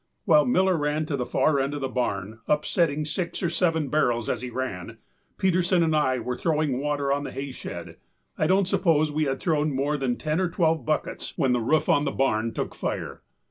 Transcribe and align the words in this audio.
While 0.25 0.45
Miller 0.45 0.75
ran 0.77 1.05
to 1.05 1.15
the 1.15 1.27
far 1.27 1.59
end 1.59 1.75
of 1.75 1.81
the 1.81 1.87
barn, 1.87 2.39
upsetting 2.47 3.03
the 3.03 3.05
six 3.05 3.43
or 3.43 3.51
seven 3.51 3.89
barrels 3.89 4.29
as 4.31 4.41
he 4.41 4.49
ran, 4.49 4.97
Peterson 5.37 5.83
and 5.83 5.95
I 5.95 6.17
were 6.17 6.35
throwing 6.35 6.79
water 6.79 7.11
on 7.11 7.23
the 7.23 7.31
hay 7.31 7.51
shed. 7.51 7.97
I 8.35 8.47
donât 8.47 8.65
suppose 8.65 9.11
we 9.11 9.25
had 9.25 9.39
thrown 9.39 9.71
more 9.71 9.97
than 9.97 10.17
ten 10.17 10.39
or 10.41 10.49
twelve 10.49 10.87
buckets 10.87 11.37
when 11.37 11.53
the 11.53 11.59
roof 11.61 11.87
of 11.87 12.03
the 12.05 12.09
barn 12.11 12.51
took 12.51 12.73
fire. 12.73 13.21